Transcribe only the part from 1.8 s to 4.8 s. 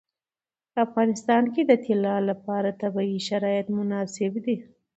طلا لپاره طبیعي شرایط مناسب دي.